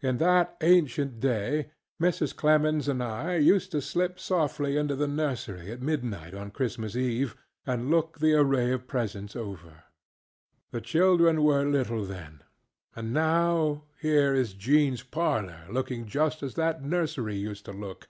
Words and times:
In 0.00 0.18
that 0.18 0.56
ancient 0.60 1.18
day 1.18 1.72
Mrs. 2.00 2.36
Clemens 2.36 2.86
and 2.86 3.02
I 3.02 3.34
used 3.34 3.72
to 3.72 3.80
slip 3.82 4.20
softly 4.20 4.76
into 4.76 4.94
the 4.94 5.08
nursery 5.08 5.72
at 5.72 5.82
midnight 5.82 6.34
on 6.34 6.52
Christmas 6.52 6.94
Eve 6.94 7.34
and 7.66 7.90
look 7.90 8.20
the 8.20 8.34
array 8.34 8.70
of 8.70 8.86
presents 8.86 9.34
over. 9.34 9.82
The 10.70 10.80
children 10.80 11.42
were 11.42 11.64
little 11.64 12.04
then. 12.04 12.44
And 12.94 13.12
now 13.12 13.82
here 14.00 14.32
is 14.36 14.54
JeanŌĆÖs 14.54 15.10
parlor 15.10 15.66
looking 15.68 16.06
just 16.06 16.44
as 16.44 16.54
that 16.54 16.84
nursery 16.84 17.34
used 17.34 17.64
to 17.64 17.72
look. 17.72 18.06